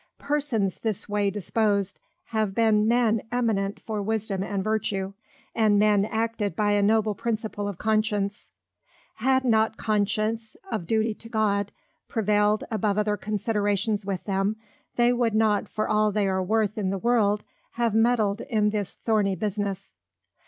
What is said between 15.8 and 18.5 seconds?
all they are worth in the World have medled